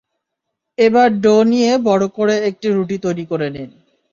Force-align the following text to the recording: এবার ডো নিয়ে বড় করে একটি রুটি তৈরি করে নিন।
এবার 0.77 1.09
ডো 1.21 1.35
নিয়ে 1.43 1.71
বড় 1.87 2.05
করে 2.17 2.35
একটি 2.49 2.67
রুটি 2.69 2.97
তৈরি 3.05 3.25
করে 3.25 3.47
নিন। 3.49 3.69